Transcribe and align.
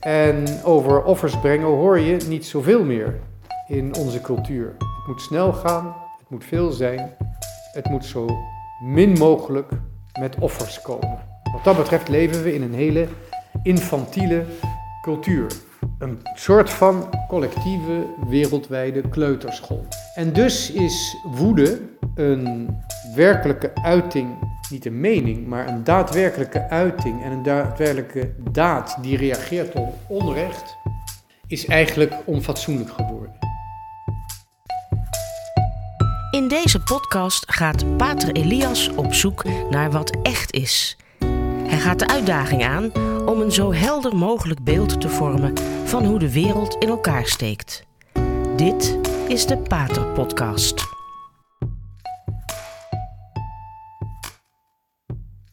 En 0.00 0.62
over 0.64 1.02
offers 1.02 1.40
brengen 1.40 1.66
hoor 1.66 1.98
je 1.98 2.16
niet 2.28 2.46
zoveel 2.46 2.84
meer 2.84 3.20
in 3.68 3.94
onze 3.94 4.20
cultuur. 4.20 4.74
Het 4.78 5.06
moet 5.06 5.20
snel 5.20 5.52
gaan, 5.52 5.96
het 6.18 6.30
moet 6.30 6.44
veel 6.44 6.70
zijn, 6.70 7.16
het 7.72 7.88
moet 7.88 8.04
zo 8.04 8.26
min 8.84 9.12
mogelijk 9.12 9.72
met 10.20 10.36
offers 10.38 10.82
komen. 10.82 11.18
Wat 11.52 11.64
dat 11.64 11.76
betreft 11.76 12.08
leven 12.08 12.42
we 12.42 12.54
in 12.54 12.62
een 12.62 12.74
hele 12.74 13.08
infantiele 13.62 14.44
cultuur. 15.02 15.52
Een 15.98 16.18
soort 16.34 16.70
van 16.70 17.08
collectieve 17.28 18.06
wereldwijde 18.28 19.08
kleuterschool. 19.08 19.86
En 20.14 20.32
dus 20.32 20.72
is 20.72 21.16
woede 21.36 21.80
een 22.14 22.76
werkelijke 23.14 23.70
uiting, 23.74 24.28
niet 24.70 24.86
een 24.86 25.00
mening, 25.00 25.46
maar 25.46 25.68
een 25.68 25.84
daadwerkelijke 25.84 26.68
uiting 26.68 27.22
en 27.22 27.32
een 27.32 27.42
daadwerkelijke 27.42 28.34
daad 28.50 28.98
die 29.02 29.16
reageert 29.16 29.74
op 29.74 29.94
onrecht, 30.08 30.76
is 31.46 31.66
eigenlijk 31.66 32.14
onfatsoenlijk 32.24 32.90
geworden. 32.90 33.38
In 36.30 36.48
deze 36.48 36.80
podcast 36.80 37.52
gaat 37.52 37.96
Pater 37.96 38.32
Elias 38.32 38.88
op 38.88 39.14
zoek 39.14 39.44
naar 39.70 39.90
wat 39.90 40.16
echt 40.22 40.52
is. 40.52 40.96
Hij 41.66 41.78
gaat 41.78 41.98
de 41.98 42.08
uitdaging 42.08 42.64
aan 42.64 42.92
om 43.26 43.40
een 43.40 43.52
zo 43.52 43.72
helder 43.72 44.16
mogelijk 44.16 44.64
beeld 44.64 45.00
te 45.00 45.08
vormen 45.08 45.58
van 45.84 46.04
hoe 46.04 46.18
de 46.18 46.32
wereld 46.32 46.76
in 46.78 46.88
elkaar 46.88 47.26
steekt. 47.26 47.84
Dit 48.56 48.98
is 49.28 49.46
de 49.46 49.58
Pater 49.58 50.06
Podcast. 50.06 50.99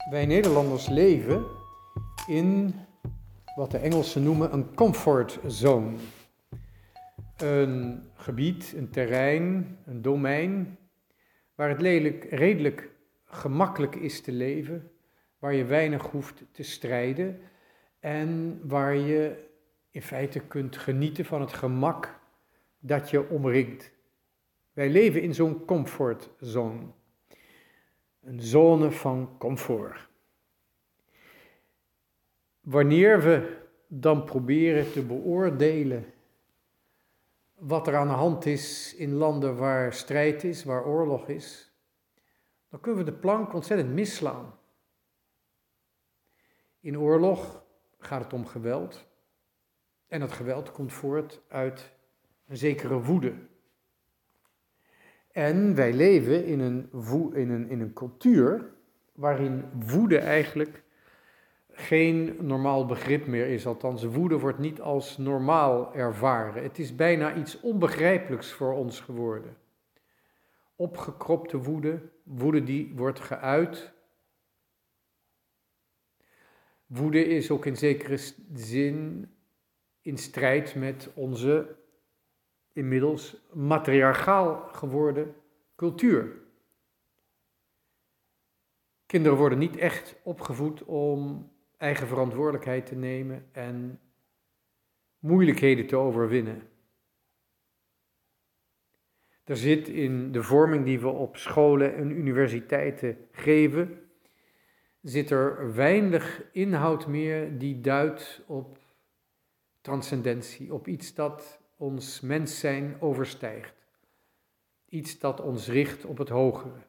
Wij 0.10 0.26
Nederlanders 0.26 0.88
leven 0.90 1.46
in 2.28 2.76
wat 3.56 3.72
de 3.72 3.78
Engelsen 3.78 4.24
noemen 4.24 4.54
een 4.54 4.76
comfort 4.76 5.40
zone. 5.46 5.96
Een 7.38 8.04
gebied, 8.16 8.74
een 8.76 8.90
terrein, 8.90 9.78
een 9.86 10.02
domein 10.02 10.78
waar 11.56 11.70
het 11.70 11.82
redelijk 12.30 12.90
gemakkelijk 13.26 13.96
is 13.96 14.22
te 14.22 14.32
leven, 14.32 14.92
waar 15.40 15.54
je 15.54 15.66
weinig 15.66 16.04
hoeft 16.04 16.44
te 16.52 16.64
strijden 16.64 17.40
en 18.00 18.60
waar 18.64 18.96
je 18.96 19.46
in 19.92 20.02
feite 20.02 20.40
kunt 20.40 20.78
genieten 20.78 21.26
van 21.26 21.42
het 21.42 21.54
gemak 21.54 22.20
dat 22.80 23.10
je 23.10 23.30
omringt. 23.30 23.92
Wij 24.74 24.90
leven 24.90 25.22
in 25.22 25.34
zo'n 25.34 25.66
comfortzone. 25.66 26.82
Een 28.22 28.42
zone 28.42 28.92
van 28.92 29.38
comfort. 29.38 30.07
Wanneer 32.68 33.22
we 33.22 33.58
dan 33.88 34.24
proberen 34.24 34.92
te 34.92 35.06
beoordelen 35.06 36.14
wat 37.56 37.88
er 37.88 37.96
aan 37.96 38.08
de 38.08 38.14
hand 38.14 38.46
is 38.46 38.96
in 38.96 39.14
landen 39.14 39.58
waar 39.58 39.94
strijd 39.94 40.44
is, 40.44 40.64
waar 40.64 40.86
oorlog 40.86 41.28
is, 41.28 41.72
dan 42.70 42.80
kunnen 42.80 43.06
we 43.06 43.12
de 43.12 43.18
plank 43.18 43.54
ontzettend 43.54 43.94
misslaan. 43.94 44.60
In 46.80 47.00
oorlog 47.00 47.64
gaat 48.00 48.24
het 48.24 48.34
om 48.34 48.46
geweld. 48.46 49.06
En 50.08 50.20
dat 50.20 50.32
geweld 50.32 50.72
komt 50.72 50.94
voort 50.94 51.42
uit 51.48 51.92
een 52.48 52.58
zekere 52.58 53.02
woede. 53.02 53.34
En 55.32 55.76
wij 55.76 55.94
leven 55.94 56.46
in 56.46 56.60
een, 56.60 56.90
in 57.34 57.50
een, 57.50 57.70
in 57.70 57.82
een 57.82 57.94
cultuur 57.94 58.70
waarin 59.14 59.66
woede 59.74 60.18
eigenlijk 60.18 60.86
geen 61.78 62.36
normaal 62.40 62.86
begrip 62.86 63.28
meer 63.28 63.48
is. 63.48 63.66
Althans, 63.66 64.04
woede 64.04 64.40
wordt 64.40 64.58
niet 64.58 64.82
als 64.82 65.18
normaal 65.18 65.96
ervaren. 65.96 66.64
Het 66.64 66.80
is 66.80 66.96
bijna 66.96 67.36
iets 67.36 67.60
onbegrijpelijks 67.60 68.52
voor 68.52 68.74
ons 68.74 69.00
geworden. 69.00 69.58
Opgekropte 70.76 71.58
woede, 71.58 72.10
woede 72.24 72.64
die 72.64 72.94
wordt 72.96 73.20
geuit. 73.20 73.94
Woede 76.86 77.26
is 77.26 77.52
ook 77.52 77.66
in 77.66 77.78
zekere 77.78 78.20
zin 78.54 79.30
in 80.02 80.18
strijd 80.18 80.76
met 80.76 81.10
onze 81.14 81.76
inmiddels 82.74 83.38
matriarchaal 83.54 84.68
geworden 84.72 85.36
cultuur. 85.76 86.46
Kinderen 89.06 89.38
worden 89.38 89.58
niet 89.58 89.78
echt 89.78 90.16
opgevoed 90.24 90.84
om 90.84 91.50
eigen 91.78 92.08
verantwoordelijkheid 92.08 92.86
te 92.86 92.96
nemen 92.96 93.48
en 93.52 94.00
moeilijkheden 95.20 95.88
te 95.88 95.96
overwinnen. 95.96 96.62
Er 99.44 99.58
zit 99.58 99.88
in 99.88 100.32
de 100.32 100.44
vorming 100.44 100.86
die 100.86 101.00
we 101.00 101.08
op 101.08 101.38
scholen 101.38 101.96
en 101.96 102.12
universiteiten 102.12 103.18
geven, 103.32 104.10
zit 105.02 105.30
er 105.30 105.74
weinig 105.76 106.44
inhoud 106.52 107.08
meer 107.08 107.58
die 107.58 107.82
duidt 107.82 108.42
op 108.48 108.78
transcendentie, 109.82 110.74
op 110.74 110.88
iets 110.88 111.14
dat 111.14 111.62
ons 111.78 112.22
mens 112.22 112.60
zijn 112.60 113.02
overstijgt. 113.02 113.76
Iets 114.86 115.20
dat 115.20 115.42
ons 115.42 115.68
richt 115.68 116.06
op 116.06 116.18
het 116.18 116.30
hogere. 116.30 116.86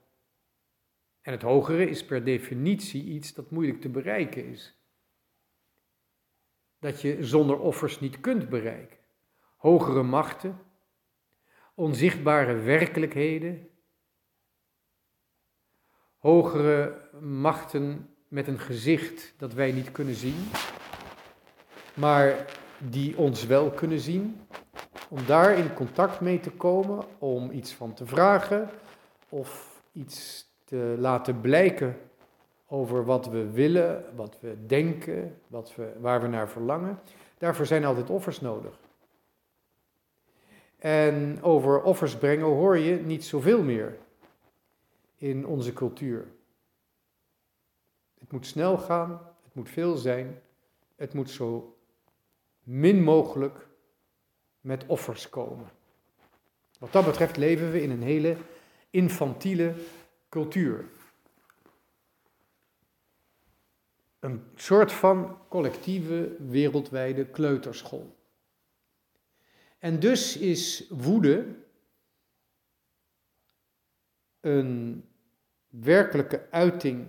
En 1.21 1.33
het 1.33 1.43
hogere 1.43 1.89
is 1.89 2.05
per 2.05 2.25
definitie 2.25 3.05
iets 3.05 3.35
dat 3.35 3.51
moeilijk 3.51 3.81
te 3.81 3.89
bereiken 3.89 4.45
is. 4.45 4.78
Dat 6.79 7.01
je 7.01 7.25
zonder 7.25 7.59
offers 7.59 8.01
niet 8.01 8.21
kunt 8.21 8.49
bereiken. 8.49 8.99
Hogere 9.57 10.03
machten, 10.03 10.59
onzichtbare 11.75 12.55
werkelijkheden, 12.55 13.69
hogere 16.19 17.09
machten 17.21 18.15
met 18.29 18.47
een 18.47 18.59
gezicht 18.59 19.35
dat 19.37 19.53
wij 19.53 19.73
niet 19.73 19.93
kunnen 19.93 20.15
zien, 20.15 20.51
maar 21.95 22.47
die 22.79 23.17
ons 23.17 23.47
wel 23.47 23.71
kunnen 23.71 24.01
zien, 24.01 24.41
om 25.09 25.27
daar 25.27 25.59
in 25.59 25.75
contact 25.75 26.21
mee 26.21 26.41
te 26.41 26.51
komen, 26.51 27.05
om 27.19 27.51
iets 27.51 27.75
van 27.75 27.95
te 27.95 28.07
vragen 28.07 28.71
of 29.29 29.83
iets 29.93 30.47
te 30.65 30.97
laten 30.99 31.41
blijken 31.41 31.97
over 32.71 33.05
wat 33.05 33.27
we 33.27 33.51
willen, 33.51 34.05
wat 34.15 34.41
we 34.41 34.67
denken, 34.67 35.41
wat 35.47 35.75
we, 35.75 35.93
waar 36.01 36.23
we 36.23 36.27
naar 36.27 36.49
verlangen. 36.49 37.01
Daarvoor 37.39 37.67
zijn 37.67 37.85
altijd 37.85 38.11
offers 38.11 38.41
nodig. 38.41 38.79
En 40.79 41.43
over 41.43 41.83
offers 41.83 42.17
brengen 42.17 42.47
hoor 42.47 42.79
je 42.79 42.97
niet 42.97 43.25
zoveel 43.25 43.63
meer 43.63 43.99
in 45.17 45.47
onze 45.47 45.73
cultuur. 45.73 46.27
Het 48.19 48.33
moet 48.33 48.47
snel 48.47 48.79
gaan, 48.79 49.11
het 49.43 49.55
moet 49.55 49.69
veel 49.69 49.97
zijn, 49.97 50.41
het 50.97 51.15
moet 51.15 51.31
zo 51.31 51.77
min 52.63 53.03
mogelijk 53.03 53.67
met 54.61 54.85
offers 54.87 55.29
komen. 55.29 55.67
Wat 56.79 56.93
dat 56.93 57.05
betreft 57.05 57.37
leven 57.37 57.71
we 57.71 57.83
in 57.83 57.91
een 57.91 58.03
hele 58.03 58.37
infantiele 58.91 59.75
cultuur. 60.29 60.85
Een 64.21 64.43
soort 64.55 64.93
van 64.93 65.39
collectieve 65.49 66.37
wereldwijde 66.39 67.27
kleuterschool. 67.27 68.17
En 69.79 70.01
dus 70.01 70.37
is 70.37 70.89
woede 70.89 71.57
een 74.41 75.05
werkelijke 75.69 76.47
uiting 76.51 77.07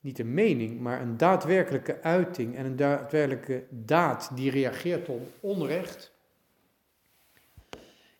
niet 0.00 0.18
een 0.18 0.34
mening, 0.34 0.80
maar 0.80 1.00
een 1.00 1.16
daadwerkelijke 1.16 2.02
uiting 2.02 2.56
en 2.56 2.64
een 2.64 2.76
daadwerkelijke 2.76 3.66
daad 3.70 4.36
die 4.36 4.50
reageert 4.50 5.08
op 5.08 5.28
onrecht, 5.40 6.12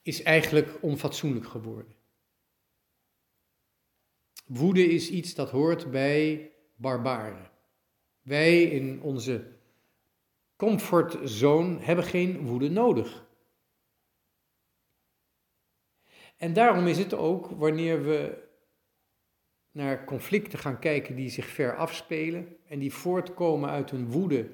is 0.03 0.23
eigenlijk 0.23 0.79
onfatsoenlijk 0.81 1.47
geworden. 1.47 1.95
Woede 4.47 4.85
is 4.87 5.11
iets 5.11 5.35
dat 5.35 5.51
hoort 5.51 5.91
bij 5.91 6.50
barbaren. 6.81 7.51
Wij 8.23 8.63
in 8.63 9.03
onze 9.03 9.47
comfortzone 10.57 11.79
hebben 11.81 12.05
geen 12.05 12.47
woede 12.47 12.71
nodig. 12.71 13.29
En 16.37 16.53
daarom 16.53 16.87
is 16.87 16.99
het 16.99 17.15
ook 17.15 17.47
wanneer 17.51 18.05
we 18.05 18.49
naar 19.71 20.05
conflicten 20.05 20.59
gaan 20.59 20.79
kijken 20.79 21.15
die 21.17 21.31
zich 21.31 21.47
ver 21.47 21.77
afspelen 21.77 22.57
en 22.67 22.79
die 22.79 22.93
voortkomen 22.93 23.71
uit 23.71 23.91
een 23.91 24.11
woede 24.11 24.51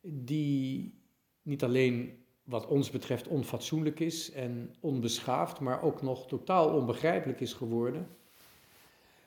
die 0.00 1.02
niet 1.42 1.62
alleen 1.62 2.24
wat 2.42 2.66
ons 2.66 2.90
betreft 2.90 3.28
onfatsoenlijk 3.28 4.00
is 4.00 4.30
en 4.30 4.74
onbeschaafd, 4.80 5.60
maar 5.60 5.82
ook 5.82 6.02
nog 6.02 6.26
totaal 6.26 6.74
onbegrijpelijk 6.74 7.40
is 7.40 7.52
geworden, 7.52 8.08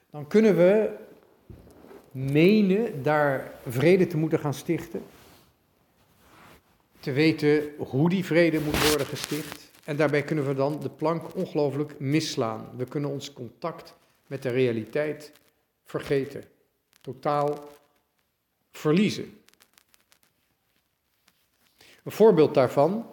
dan 0.09 0.27
kunnen 0.27 0.55
we 0.55 0.97
menen 2.17 3.03
daar 3.03 3.51
vrede 3.67 4.07
te 4.07 4.17
moeten 4.17 4.39
gaan 4.39 4.53
stichten. 4.53 5.03
te 6.99 7.11
weten 7.11 7.73
hoe 7.77 8.09
die 8.09 8.25
vrede 8.25 8.59
moet 8.59 8.87
worden 8.89 9.07
gesticht. 9.07 9.71
En 9.83 9.95
daarbij 9.95 10.23
kunnen 10.23 10.47
we 10.47 10.53
dan 10.53 10.79
de 10.79 10.89
plank 10.89 11.35
ongelooflijk 11.35 11.99
misslaan. 11.99 12.69
We 12.77 12.85
kunnen 12.85 13.09
ons 13.09 13.33
contact 13.33 13.95
met 14.27 14.41
de 14.41 14.49
realiteit 14.49 15.31
vergeten, 15.83 16.43
totaal 17.01 17.69
verliezen. 18.71 19.41
Een 22.03 22.11
voorbeeld 22.11 22.53
daarvan 22.53 23.09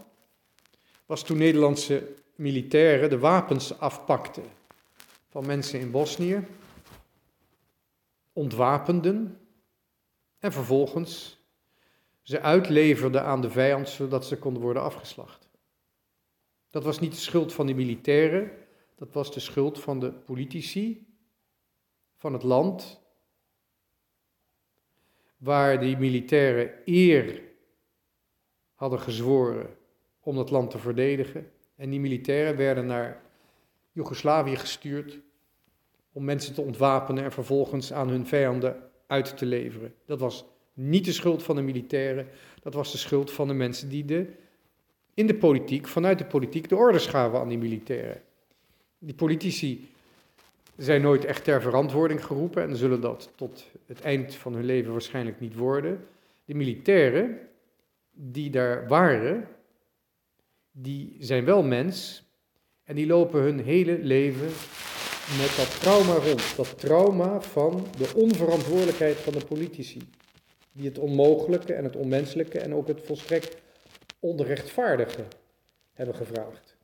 was 1.07 1.25
toen 1.25 1.39
Nederlandse 1.39 2.09
militairen 2.35 3.11
de 3.11 3.19
wapens 3.19 3.79
afpakten 3.79 4.45
van 5.31 5.47
mensen 5.47 5.81
in 5.81 5.91
Bosnië, 5.91 6.47
ontwapenden 8.35 9.41
en 10.39 10.53
vervolgens 10.53 11.43
ze 12.23 12.41
uitleverden 12.41 13.25
aan 13.25 13.41
de 13.41 13.51
vijand 13.51 13.89
zodat 13.89 14.27
ze 14.27 14.39
konden 14.39 14.63
worden 14.63 14.83
afgeslacht. 14.83 15.49
Dat 16.71 16.85
was 16.85 17.01
niet 17.01 17.13
de 17.13 17.19
schuld 17.19 17.53
van 17.53 17.67
de 17.67 17.75
militairen, 17.75 18.51
dat 18.95 19.13
was 19.13 19.33
de 19.33 19.41
schuld 19.41 19.81
van 19.81 20.01
de 20.01 20.13
politici 20.13 21.07
van 22.17 22.33
het 22.33 22.43
land, 22.43 23.01
waar 25.37 25.81
die 25.81 25.97
militairen 25.97 26.73
eer 26.85 27.43
hadden 28.75 29.01
gezworen 29.01 29.77
om 30.21 30.37
dat 30.37 30.51
land 30.51 30.71
te 30.71 30.79
verdedigen. 30.79 31.53
En 31.77 31.91
die 31.91 32.01
militairen 32.01 32.57
werden 32.57 32.87
naar 32.87 33.23
Joegoslavië 33.93 34.57
gestuurd 34.57 35.21
om 36.15 36.25
mensen 36.25 36.55
te 36.55 36.61
ontwapenen 36.61 37.25
en 37.25 37.33
vervolgens 37.33 37.93
aan 37.93 38.09
hun 38.09 38.27
vijanden 38.27 38.77
uit 39.07 39.37
te 39.37 39.47
leveren. 39.47 39.95
Dat 40.07 40.21
was 40.21 40.45
niet 40.73 41.05
de 41.05 41.13
schuld 41.13 41.43
van 41.43 41.57
de 41.57 41.63
militairen, 41.63 42.27
dat 42.63 42.75
was 42.75 42.93
de 42.93 42.99
schuld 42.99 43.31
van 43.31 43.49
de 43.49 43.55
mensen 43.55 43.89
die 43.89 44.05
de, 44.05 44.27
in 45.15 45.27
de 45.27 45.35
politiek, 45.35 45.87
vanuit 45.87 46.19
de 46.19 46.25
politiek, 46.25 46.69
de 46.69 46.77
orders 46.77 47.07
gaven 47.07 47.39
aan 47.39 47.49
die 47.49 47.59
militairen. 47.59 48.23
Die 48.99 49.15
politici 49.15 49.89
zijn 50.77 51.03
nooit 51.03 51.25
echt 51.25 51.45
ter 51.45 51.63
verantwoording 51.63 52.25
geroepen 52.25 52.63
en 52.63 52.77
zullen 52.77 53.01
dat 53.01 53.31
tot 53.35 53.71
het 53.87 54.01
eind 54.01 54.35
van 54.35 54.55
hun 54.55 54.65
leven 54.65 54.93
waarschijnlijk 54.93 55.41
niet 55.41 55.55
worden. 55.55 56.05
De 56.45 56.55
militairen 56.55 57.39
die 58.13 58.51
daar 58.51 58.89
waren, 58.89 59.49
die 60.71 61.17
zijn 61.19 61.45
wel 61.45 61.63
mens 61.63 62.23
en 62.85 62.95
die 62.95 63.07
lopen 63.07 63.41
hun 63.41 63.61
hele 63.61 63.99
leven 63.99 64.49
met 65.29 65.55
dat 65.57 65.81
trauma 65.81 66.15
rond. 66.15 66.57
Dat 66.57 66.79
trauma 66.79 67.41
van 67.41 67.87
de 67.99 68.11
onverantwoordelijkheid 68.15 69.17
van 69.17 69.33
de 69.33 69.45
politici. 69.45 70.09
Die 70.73 70.89
het 70.89 70.99
onmogelijke 70.99 71.73
en 71.73 71.85
het 71.85 71.97
onmenselijke 71.97 72.59
en 72.59 72.75
ook 72.75 72.89
het 72.89 73.01
volstrekt 73.05 73.57
onrechtvaardige 74.19 75.25
hebben 75.93 76.15
gevraagd. 76.15 76.77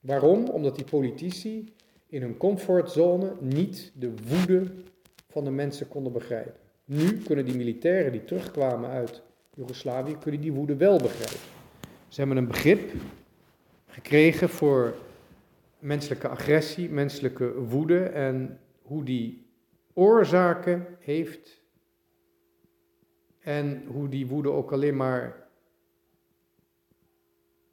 Waarom? 0.00 0.48
Omdat 0.48 0.76
die 0.76 0.84
politici 0.84 1.72
in 2.06 2.22
hun 2.22 2.36
comfortzone 2.36 3.32
niet 3.40 3.92
de 3.94 4.12
woede 4.28 4.70
van 5.28 5.44
de 5.44 5.50
mensen 5.50 5.88
konden 5.88 6.12
begrijpen. 6.12 6.54
Nu 6.84 7.22
kunnen 7.22 7.44
die 7.44 7.56
militairen 7.56 8.12
die 8.12 8.24
terugkwamen 8.24 8.90
uit 8.90 9.22
Joegoslavië, 9.54 10.16
kunnen 10.18 10.40
die 10.40 10.52
woede 10.52 10.76
wel 10.76 10.98
begrijpen. 10.98 11.40
Ze 12.08 12.20
hebben 12.20 12.36
een 12.36 12.46
begrip 12.46 12.92
gekregen 13.86 14.48
voor 14.48 14.94
menselijke 15.82 16.28
agressie, 16.28 16.90
menselijke 16.90 17.54
woede 17.54 18.02
en 18.04 18.60
hoe 18.82 19.04
die 19.04 19.50
oorzaken 19.92 20.96
heeft 20.98 21.62
en 23.38 23.86
hoe 23.86 24.08
die 24.08 24.26
woede 24.26 24.50
ook 24.50 24.72
alleen 24.72 24.96
maar 24.96 25.48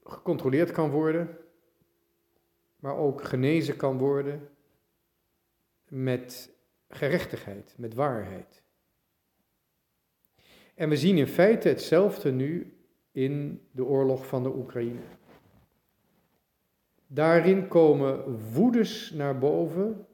gecontroleerd 0.03 0.71
kan 0.71 0.89
worden, 0.89 1.37
maar 2.79 2.95
ook 2.95 3.23
genezen 3.23 3.75
kan 3.75 3.97
worden 3.97 4.49
met 5.87 6.55
gerechtigheid, 6.87 7.75
met 7.77 7.93
waarheid. 7.93 8.63
En 10.75 10.89
we 10.89 10.97
zien 10.97 11.17
in 11.17 11.27
feite 11.27 11.67
hetzelfde 11.67 12.31
nu 12.31 12.77
in 13.11 13.61
de 13.71 13.85
oorlog 13.85 14.27
van 14.27 14.43
de 14.43 14.55
Oekraïne. 14.55 15.18
Daarin 17.11 17.67
komen 17.67 18.39
woedes 18.53 19.11
naar 19.11 19.37
boven 19.37 20.07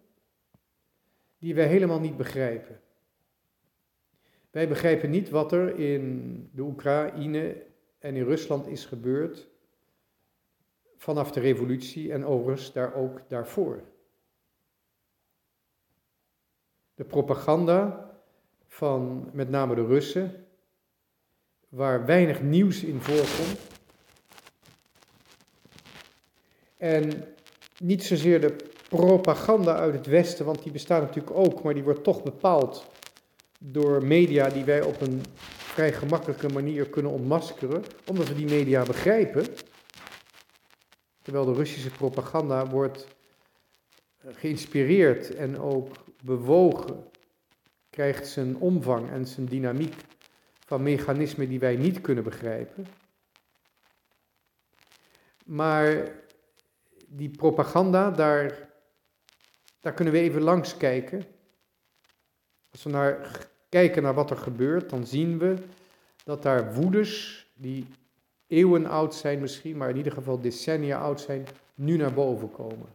die 1.37 1.55
wij 1.55 1.67
helemaal 1.67 1.99
niet 1.99 2.17
begrijpen. 2.17 2.79
Wij 4.51 4.67
begrijpen 4.67 5.09
niet 5.09 5.29
wat 5.29 5.51
er 5.51 5.79
in 5.79 6.49
de 6.53 6.61
Oekraïne 6.61 7.63
en 7.99 8.15
in 8.15 8.23
Rusland 8.23 8.67
is 8.67 8.85
gebeurd 8.85 9.47
vanaf 10.97 11.31
de 11.31 11.39
revolutie 11.39 12.11
en 12.11 12.25
overigens 12.25 12.73
daar 12.73 12.93
ook 12.93 13.21
daarvoor. 13.27 13.83
De 16.93 17.03
propaganda 17.03 18.09
van 18.67 19.29
met 19.33 19.49
name 19.49 19.75
de 19.75 19.85
Russen, 19.85 20.45
waar 21.69 22.05
weinig 22.05 22.41
nieuws 22.41 22.83
in 22.83 22.99
voorkomt, 22.99 23.74
En 26.85 27.35
niet 27.77 28.03
zozeer 28.03 28.41
de 28.41 28.55
propaganda 28.89 29.75
uit 29.75 29.93
het 29.93 30.05
Westen, 30.05 30.45
want 30.45 30.63
die 30.63 30.71
bestaat 30.71 31.01
natuurlijk 31.01 31.35
ook, 31.35 31.63
maar 31.63 31.73
die 31.73 31.83
wordt 31.83 32.03
toch 32.03 32.23
bepaald 32.23 32.85
door 33.59 34.05
media 34.05 34.49
die 34.49 34.63
wij 34.63 34.81
op 34.81 35.01
een 35.01 35.21
vrij 35.57 35.93
gemakkelijke 35.93 36.47
manier 36.47 36.89
kunnen 36.89 37.11
ontmaskeren, 37.11 37.83
omdat 38.05 38.27
we 38.27 38.35
die 38.35 38.49
media 38.49 38.83
begrijpen. 38.83 39.45
Terwijl 41.21 41.45
de 41.45 41.53
Russische 41.53 41.89
propaganda 41.89 42.67
wordt 42.67 43.07
geïnspireerd 44.25 45.35
en 45.35 45.59
ook 45.59 45.89
bewogen, 46.23 47.05
krijgt 47.89 48.27
zijn 48.27 48.57
omvang 48.57 49.09
en 49.09 49.25
zijn 49.25 49.45
dynamiek 49.45 49.95
van 50.65 50.83
mechanismen 50.83 51.49
die 51.49 51.59
wij 51.59 51.75
niet 51.75 52.01
kunnen 52.01 52.23
begrijpen. 52.23 52.87
Maar 55.45 56.23
die 57.15 57.29
propaganda, 57.29 58.11
daar, 58.11 58.69
daar 59.79 59.93
kunnen 59.93 60.13
we 60.13 60.19
even 60.19 60.41
langs 60.41 60.77
kijken. 60.77 61.23
Als 62.71 62.83
we 62.83 62.89
naar, 62.89 63.47
kijken 63.69 64.03
naar 64.03 64.13
wat 64.13 64.29
er 64.29 64.37
gebeurt, 64.37 64.89
dan 64.89 65.05
zien 65.05 65.37
we 65.37 65.55
dat 66.23 66.43
daar 66.43 66.73
woedes, 66.73 67.45
die 67.53 67.87
eeuwen 68.47 68.85
oud 68.85 69.15
zijn 69.15 69.39
misschien, 69.39 69.77
maar 69.77 69.89
in 69.89 69.97
ieder 69.97 70.11
geval 70.11 70.41
decennia 70.41 70.99
oud 70.99 71.21
zijn, 71.21 71.45
nu 71.75 71.97
naar 71.97 72.13
boven 72.13 72.51
komen. 72.51 72.87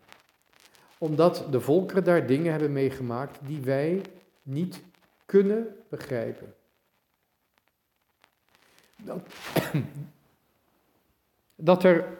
Omdat 0.99 1.47
de 1.50 1.61
volkeren 1.61 2.04
daar 2.04 2.26
dingen 2.26 2.50
hebben 2.50 2.73
meegemaakt 2.73 3.38
die 3.47 3.61
wij 3.61 4.02
niet 4.42 4.83
kunnen 5.26 5.76
begrijpen. 5.88 6.54
Dat, 8.97 9.26
dat 11.71 11.85
er 11.85 12.18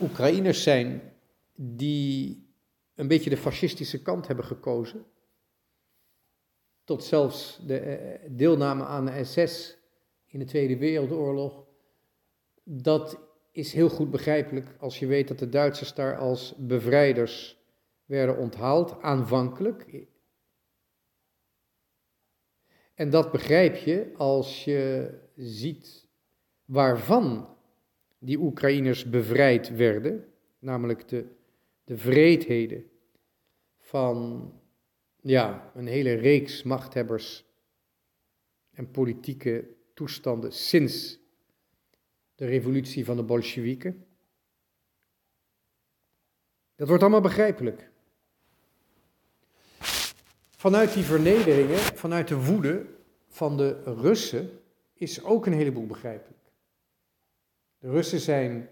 Oekraïners 0.00 0.62
zijn 0.62 1.12
die 1.54 2.46
een 2.94 3.08
beetje 3.08 3.30
de 3.30 3.36
fascistische 3.36 4.02
kant 4.02 4.26
hebben 4.26 4.44
gekozen. 4.44 5.06
Tot 6.84 7.04
zelfs 7.04 7.60
de 7.66 7.78
eh, 7.78 8.30
deelname 8.30 8.84
aan 8.84 9.04
de 9.04 9.24
SS 9.24 9.76
in 10.26 10.38
de 10.38 10.44
Tweede 10.44 10.76
Wereldoorlog. 10.76 11.66
Dat 12.64 13.18
is 13.52 13.72
heel 13.72 13.88
goed 13.88 14.10
begrijpelijk 14.10 14.76
als 14.78 14.98
je 14.98 15.06
weet 15.06 15.28
dat 15.28 15.38
de 15.38 15.48
Duitsers 15.48 15.94
daar 15.94 16.16
als 16.16 16.54
bevrijders 16.56 17.58
werden 18.04 18.36
onthaald, 18.36 19.02
aanvankelijk. 19.02 20.06
En 22.94 23.10
dat 23.10 23.32
begrijp 23.32 23.76
je 23.76 24.12
als 24.16 24.64
je 24.64 25.10
ziet 25.36 26.08
waarvan 26.64 27.56
die 28.18 28.38
Oekraïners 28.38 29.10
bevrijd 29.10 29.76
werden, 29.76 30.32
namelijk 30.58 31.08
de, 31.08 31.26
de 31.84 31.96
vreedheden 31.96 32.90
van 33.78 34.50
ja, 35.20 35.72
een 35.74 35.86
hele 35.86 36.12
reeks 36.12 36.62
machthebbers 36.62 37.44
en 38.70 38.90
politieke 38.90 39.68
toestanden 39.94 40.52
sinds 40.52 41.18
de 42.34 42.46
revolutie 42.46 43.04
van 43.04 43.16
de 43.16 43.22
Bolsjewieken. 43.22 44.06
Dat 46.76 46.88
wordt 46.88 47.02
allemaal 47.02 47.20
begrijpelijk. 47.20 47.90
Vanuit 50.50 50.92
die 50.94 51.02
vernederingen, 51.02 51.78
vanuit 51.78 52.28
de 52.28 52.44
woede 52.44 52.86
van 53.28 53.56
de 53.56 53.82
Russen, 53.82 54.60
is 54.94 55.22
ook 55.22 55.46
een 55.46 55.52
heleboel 55.52 55.86
begrijpelijk. 55.86 56.37
De 57.78 57.90
Russen 57.90 58.20
zijn 58.20 58.68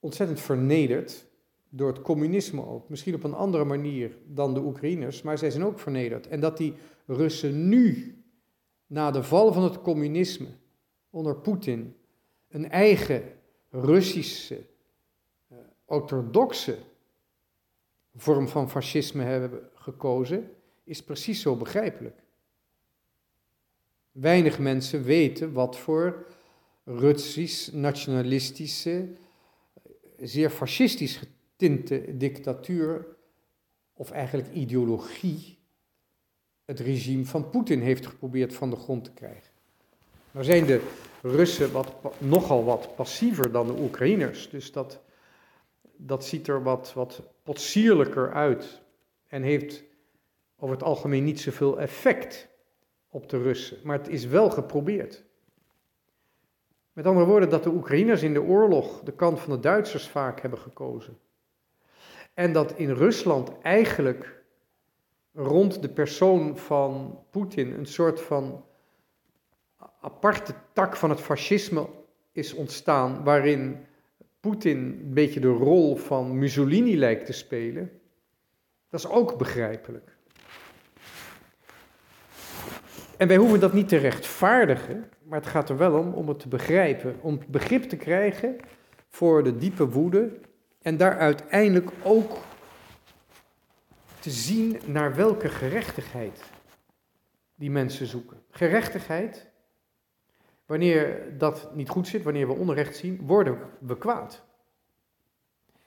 ontzettend 0.00 0.40
vernederd 0.40 1.26
door 1.68 1.88
het 1.88 2.02
communisme 2.02 2.66
ook. 2.66 2.88
Misschien 2.88 3.14
op 3.14 3.24
een 3.24 3.34
andere 3.34 3.64
manier 3.64 4.18
dan 4.26 4.54
de 4.54 4.60
Oekraïners, 4.60 5.22
maar 5.22 5.38
zij 5.38 5.50
zijn 5.50 5.64
ook 5.64 5.78
vernederd. 5.78 6.26
En 6.26 6.40
dat 6.40 6.56
die 6.56 6.74
Russen 7.06 7.68
nu, 7.68 8.14
na 8.86 9.10
de 9.10 9.22
val 9.22 9.52
van 9.52 9.62
het 9.62 9.80
communisme 9.80 10.48
onder 11.10 11.36
Poetin, 11.36 11.96
een 12.48 12.70
eigen 12.70 13.22
Russische, 13.70 14.66
uh, 15.52 15.58
orthodoxe 15.84 16.78
vorm 18.16 18.48
van 18.48 18.70
fascisme 18.70 19.22
hebben 19.22 19.68
gekozen, 19.74 20.50
is 20.84 21.02
precies 21.02 21.40
zo 21.40 21.56
begrijpelijk. 21.56 22.22
Weinig 24.12 24.58
mensen 24.58 25.02
weten 25.02 25.52
wat 25.52 25.78
voor 25.78 26.26
Russisch, 26.88 27.72
nationalistische, 27.72 29.08
zeer 30.20 30.50
fascistisch 30.50 31.16
getinte 31.16 32.16
dictatuur, 32.16 33.06
of 33.92 34.10
eigenlijk 34.10 34.52
ideologie, 34.52 35.58
het 36.64 36.80
regime 36.80 37.24
van 37.24 37.50
Poetin 37.50 37.80
heeft 37.80 38.06
geprobeerd 38.06 38.54
van 38.54 38.70
de 38.70 38.76
grond 38.76 39.04
te 39.04 39.12
krijgen. 39.12 39.52
Nou 40.30 40.44
zijn 40.44 40.66
de 40.66 40.80
Russen 41.22 41.72
wat, 41.72 41.94
nogal 42.18 42.64
wat 42.64 42.94
passiever 42.94 43.52
dan 43.52 43.66
de 43.66 43.80
Oekraïners, 43.80 44.50
dus 44.50 44.72
dat, 44.72 45.00
dat 45.96 46.24
ziet 46.24 46.48
er 46.48 46.62
wat, 46.62 46.92
wat 46.92 47.22
potsierlijker 47.42 48.32
uit 48.32 48.82
en 49.28 49.42
heeft 49.42 49.84
over 50.56 50.74
het 50.74 50.84
algemeen 50.84 51.24
niet 51.24 51.40
zoveel 51.40 51.80
effect 51.80 52.48
op 53.08 53.28
de 53.28 53.42
Russen. 53.42 53.76
Maar 53.82 53.98
het 53.98 54.08
is 54.08 54.24
wel 54.24 54.50
geprobeerd. 54.50 55.24
Met 56.96 57.06
andere 57.06 57.26
woorden, 57.26 57.50
dat 57.50 57.62
de 57.62 57.70
Oekraïners 57.70 58.22
in 58.22 58.32
de 58.32 58.42
oorlog 58.42 59.02
de 59.02 59.12
kant 59.12 59.40
van 59.40 59.52
de 59.52 59.60
Duitsers 59.60 60.08
vaak 60.08 60.40
hebben 60.40 60.58
gekozen. 60.58 61.18
En 62.34 62.52
dat 62.52 62.72
in 62.72 62.90
Rusland 62.90 63.58
eigenlijk 63.62 64.42
rond 65.32 65.82
de 65.82 65.88
persoon 65.88 66.58
van 66.58 67.18
Poetin 67.30 67.72
een 67.72 67.86
soort 67.86 68.20
van 68.20 68.64
aparte 70.00 70.54
tak 70.72 70.96
van 70.96 71.10
het 71.10 71.20
fascisme 71.20 71.88
is 72.32 72.54
ontstaan, 72.54 73.24
waarin 73.24 73.86
Poetin 74.40 74.78
een 74.78 75.14
beetje 75.14 75.40
de 75.40 75.52
rol 75.52 75.96
van 75.96 76.38
Mussolini 76.38 76.98
lijkt 76.98 77.26
te 77.26 77.32
spelen. 77.32 78.00
Dat 78.88 79.00
is 79.00 79.08
ook 79.08 79.38
begrijpelijk. 79.38 80.16
En 83.16 83.28
wij 83.28 83.36
hoeven 83.36 83.60
dat 83.60 83.72
niet 83.72 83.88
te 83.88 83.96
rechtvaardigen, 83.96 85.10
maar 85.28 85.38
het 85.38 85.48
gaat 85.48 85.68
er 85.68 85.76
wel 85.76 85.98
om 85.98 86.12
om 86.12 86.28
het 86.28 86.38
te 86.38 86.48
begrijpen, 86.48 87.16
om 87.20 87.40
begrip 87.48 87.82
te 87.82 87.96
krijgen 87.96 88.56
voor 89.08 89.44
de 89.44 89.56
diepe 89.56 89.88
woede 89.88 90.40
en 90.82 90.96
daar 90.96 91.18
uiteindelijk 91.18 91.90
ook 92.02 92.36
te 94.20 94.30
zien 94.30 94.80
naar 94.86 95.14
welke 95.14 95.48
gerechtigheid 95.48 96.42
die 97.54 97.70
mensen 97.70 98.06
zoeken. 98.06 98.42
Gerechtigheid, 98.50 99.46
wanneer 100.66 101.34
dat 101.38 101.74
niet 101.74 101.88
goed 101.88 102.08
zit, 102.08 102.22
wanneer 102.22 102.46
we 102.46 102.54
onrecht 102.54 102.96
zien, 102.96 103.20
worden 103.26 103.58
we 103.78 103.98
kwaad. 103.98 104.44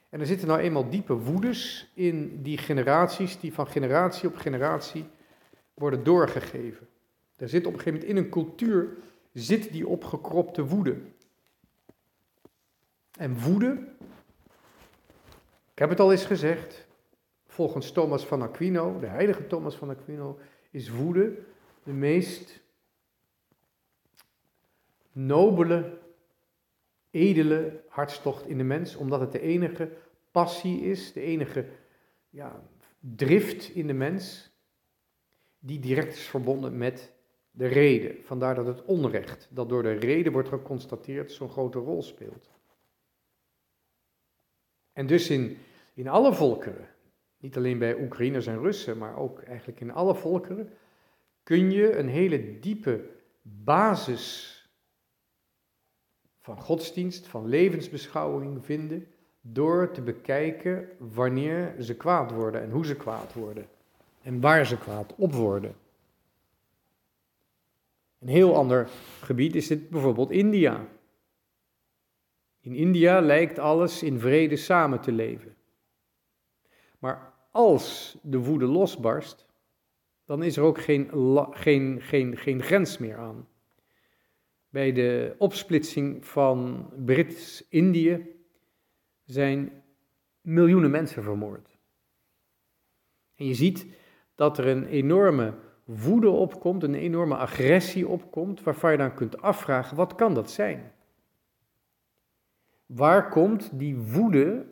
En 0.10 0.20
er 0.20 0.26
zitten 0.26 0.48
nou 0.48 0.60
eenmaal 0.60 0.90
diepe 0.90 1.14
woedes 1.14 1.92
in 1.94 2.42
die 2.42 2.58
generaties 2.58 3.40
die 3.40 3.54
van 3.54 3.68
generatie 3.68 4.30
op 4.30 4.36
generatie 4.36 5.06
worden 5.74 6.04
doorgegeven. 6.04 6.88
Er 7.36 7.50
zit 7.50 7.66
op 7.66 7.74
een 7.74 7.80
gegeven 7.80 8.00
moment 8.00 8.18
in 8.18 8.24
een 8.24 8.30
cultuur 8.30 8.98
zit 9.34 9.72
die 9.72 9.88
opgekropte 9.88 10.66
woede. 10.66 11.02
En 13.18 13.40
woede, 13.40 13.88
ik 15.72 15.80
heb 15.80 15.90
het 15.90 16.00
al 16.00 16.12
eens 16.12 16.26
gezegd, 16.26 16.88
volgens 17.48 17.92
Thomas 17.92 18.26
van 18.26 18.42
Aquino, 18.42 19.00
de 19.00 19.08
heilige 19.08 19.48
Thomas 19.48 19.76
van 19.76 19.90
Aquino, 19.90 20.40
is 20.72 20.90
woede 20.90 21.38
de 21.84 21.92
meest 21.94 22.62
nobele, 25.12 25.98
edele 27.12 27.84
hartstocht 27.88 28.48
in 28.48 28.58
de 28.58 28.64
mens, 28.64 28.96
omdat 28.96 29.20
het 29.20 29.32
de 29.32 29.42
enige 29.42 29.98
passie 30.32 30.82
is, 30.82 31.14
de 31.14 31.22
enige 31.22 31.66
ja, 32.30 32.64
drift 33.00 33.70
in 33.70 33.88
de 33.88 33.94
mens, 33.94 34.52
die 35.60 35.80
direct 35.80 36.14
is 36.14 36.28
verbonden 36.28 36.78
met 36.78 37.14
de 37.60 37.68
reden. 37.68 38.16
Vandaar 38.24 38.56
dat 38.56 38.68
het 38.68 38.86
onrecht, 38.86 39.48
dat 39.52 39.70
door 39.70 39.84
de 39.84 39.92
reden 39.92 40.32
wordt 40.32 40.50
geconstateerd, 40.50 41.32
zo'n 41.32 41.50
grote 41.50 41.80
rol 41.80 42.02
speelt. 42.02 42.50
En 44.94 45.08
dus 45.08 45.30
in, 45.30 45.58
in 45.94 46.08
alle 46.08 46.34
volkeren, 46.34 46.88
niet 47.38 47.58
alleen 47.58 47.80
bij 47.80 48.02
Oekraïners 48.02 48.48
en 48.48 48.60
Russen, 48.60 48.98
maar 48.98 49.18
ook 49.18 49.42
eigenlijk 49.42 49.80
in 49.80 49.92
alle 49.92 50.16
volkeren, 50.16 50.70
kun 51.44 51.72
je 51.72 51.98
een 51.98 52.08
hele 52.08 52.60
diepe 52.60 53.10
basis 53.42 54.56
van 56.40 56.58
godsdienst, 56.58 57.28
van 57.28 57.48
levensbeschouwing 57.48 58.66
vinden, 58.66 59.08
door 59.42 59.92
te 59.92 60.02
bekijken 60.02 60.90
wanneer 60.98 61.76
ze 61.80 61.96
kwaad 61.96 62.32
worden 62.32 62.62
en 62.62 62.72
hoe 62.72 62.86
ze 62.86 62.96
kwaad 62.96 63.34
worden 63.34 63.68
en 64.22 64.42
waar 64.42 64.66
ze 64.66 64.78
kwaad 64.78 65.14
op 65.16 65.34
worden. 65.34 65.76
Een 68.20 68.28
heel 68.28 68.56
ander 68.56 68.90
gebied 69.22 69.56
is 69.56 69.70
het 69.70 69.90
bijvoorbeeld 69.90 70.32
India. 70.32 70.88
In 72.60 72.76
India 72.76 73.20
lijkt 73.20 73.60
alles 73.60 74.04
in 74.04 74.20
vrede 74.20 74.56
samen 74.56 75.02
te 75.02 75.12
leven. 75.12 75.56
Maar 77.00 77.34
als 77.52 78.18
de 78.22 78.38
woede 78.38 78.66
losbarst, 78.66 79.48
dan 80.26 80.44
is 80.44 80.58
er 80.58 80.64
ook 80.64 80.82
geen, 80.82 81.10
geen, 81.52 82.02
geen, 82.02 82.38
geen 82.38 82.64
grens 82.64 82.98
meer 82.98 83.18
aan. 83.18 83.48
Bij 84.70 84.92
de 84.92 85.36
opsplitsing 85.38 86.26
van 86.26 86.90
Brits-Indië 87.06 88.28
zijn 89.26 89.84
miljoenen 90.42 90.92
mensen 90.92 91.24
vermoord. 91.24 91.78
En 93.36 93.46
je 93.46 93.54
ziet 93.54 93.88
dat 94.36 94.58
er 94.58 94.68
een 94.68 94.86
enorme 94.86 95.54
woede 95.90 96.30
opkomt, 96.30 96.84
een 96.84 96.96
enorme 96.96 97.36
agressie 97.36 98.08
opkomt, 98.08 98.64
waarvan 98.64 98.92
je 98.92 98.98
dan 98.98 99.14
kunt 99.14 99.42
afvragen, 99.42 99.98
wat 99.98 100.16
kan 100.16 100.34
dat 100.34 100.52
zijn? 100.52 100.92
Waar 102.86 103.30
komt 103.30 103.80
die 103.80 103.98
woede 103.98 104.66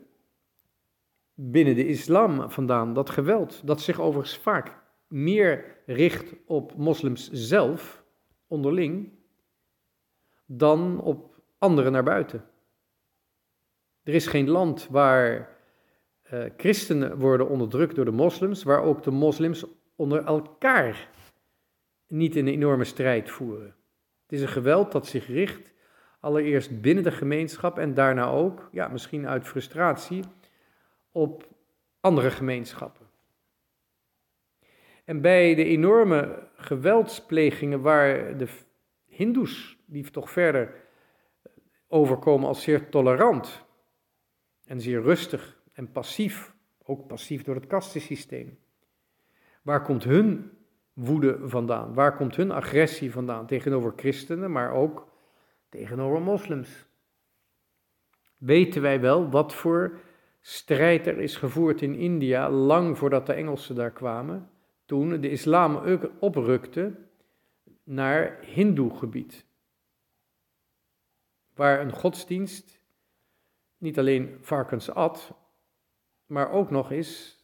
binnen 1.34 1.74
de 1.74 1.86
islam 1.86 2.50
vandaan, 2.50 2.94
dat 2.94 3.10
geweld, 3.10 3.66
dat 3.66 3.80
zich 3.80 4.00
overigens 4.00 4.38
vaak 4.38 4.76
meer 5.06 5.76
richt 5.86 6.34
op 6.46 6.76
moslims 6.76 7.30
zelf, 7.30 8.04
onderling, 8.46 9.12
dan 10.46 11.00
op 11.00 11.40
anderen 11.58 11.92
naar 11.92 12.02
buiten. 12.02 12.44
Er 14.02 14.14
is 14.14 14.26
geen 14.26 14.48
land 14.48 14.88
waar 14.88 15.56
uh, 16.32 16.44
christenen 16.56 17.18
worden 17.18 17.48
onderdrukt 17.48 17.94
door 17.94 18.04
de 18.04 18.10
moslims, 18.10 18.62
waar 18.62 18.82
ook 18.82 19.02
de 19.02 19.10
moslims 19.10 19.64
onder 19.98 20.24
elkaar 20.24 21.08
niet 22.06 22.36
een 22.36 22.48
enorme 22.48 22.84
strijd 22.84 23.30
voeren. 23.30 23.74
Het 24.22 24.32
is 24.32 24.40
een 24.40 24.48
geweld 24.48 24.92
dat 24.92 25.06
zich 25.06 25.26
richt 25.26 25.72
allereerst 26.20 26.80
binnen 26.80 27.04
de 27.04 27.10
gemeenschap 27.10 27.78
en 27.78 27.94
daarna 27.94 28.28
ook, 28.28 28.68
ja, 28.72 28.88
misschien 28.88 29.28
uit 29.28 29.46
frustratie, 29.46 30.24
op 31.12 31.44
andere 32.00 32.30
gemeenschappen. 32.30 33.06
En 35.04 35.20
bij 35.20 35.54
de 35.54 35.64
enorme 35.64 36.48
geweldsplegingen 36.56 37.80
waar 37.80 38.36
de 38.36 38.48
Hindoes, 39.06 39.78
die 39.86 40.10
toch 40.10 40.30
verder 40.30 40.74
overkomen 41.88 42.48
als 42.48 42.62
zeer 42.62 42.88
tolerant 42.88 43.64
en 44.64 44.80
zeer 44.80 45.02
rustig 45.02 45.60
en 45.72 45.92
passief, 45.92 46.54
ook 46.82 47.06
passief 47.06 47.42
door 47.42 47.54
het 47.54 47.66
kastensysteem. 47.66 48.58
Waar 49.68 49.82
komt 49.82 50.04
hun 50.04 50.50
woede 50.92 51.38
vandaan? 51.48 51.94
Waar 51.94 52.16
komt 52.16 52.36
hun 52.36 52.50
agressie 52.50 53.12
vandaan 53.12 53.46
tegenover 53.46 53.92
christenen, 53.96 54.52
maar 54.52 54.72
ook 54.72 55.08
tegenover 55.68 56.20
moslims? 56.20 56.86
Weten 58.36 58.82
wij 58.82 59.00
wel 59.00 59.30
wat 59.30 59.54
voor 59.54 59.98
strijd 60.40 61.06
er 61.06 61.18
is 61.18 61.36
gevoerd 61.36 61.82
in 61.82 61.94
India 61.94 62.50
lang 62.50 62.98
voordat 62.98 63.26
de 63.26 63.32
Engelsen 63.32 63.74
daar 63.74 63.90
kwamen, 63.90 64.50
toen 64.84 65.20
de 65.20 65.30
islam 65.30 65.98
oprukte 66.18 66.94
naar 67.84 68.38
Hindoe-gebied, 68.40 69.46
waar 71.54 71.80
een 71.80 71.92
godsdienst 71.92 72.80
niet 73.78 73.98
alleen 73.98 74.38
varkens 74.40 74.90
at, 74.90 75.34
maar 76.26 76.50
ook 76.50 76.70
nog 76.70 76.90
eens 76.90 77.37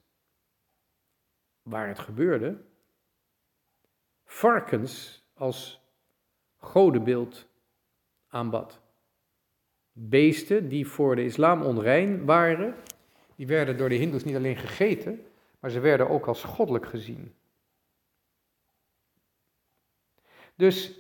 waar 1.65 1.89
het 1.89 1.99
gebeurde, 1.99 2.61
varkens 4.25 5.23
als 5.35 5.81
godenbeeld 6.57 7.49
aanbad. 8.29 8.81
Beesten 9.93 10.69
die 10.69 10.87
voor 10.87 11.17
de 11.17 11.25
islam 11.25 11.63
onrein 11.63 12.25
waren, 12.25 12.75
die 13.37 13.47
werden 13.47 13.77
door 13.77 13.89
de 13.89 13.95
hindoes 13.95 14.25
niet 14.25 14.37
alleen 14.37 14.57
gegeten, 14.57 15.27
maar 15.61 15.71
ze 15.71 15.81
werden 15.81 16.09
ook 16.09 16.27
als 16.27 16.45
goddelijk 16.45 16.87
gezien. 16.87 17.35
Dus 20.55 20.99